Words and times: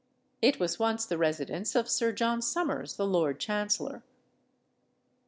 It 0.41 0.59
was 0.59 0.79
once 0.79 1.05
the 1.05 1.19
residence 1.19 1.75
of 1.75 1.87
Sir 1.87 2.11
John 2.11 2.41
Somers, 2.41 2.95
the 2.95 3.05
Lord 3.05 3.39
Chancellor. 3.39 4.01